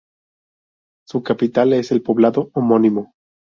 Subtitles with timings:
[1.07, 3.13] Su capital es el poblado homónimo.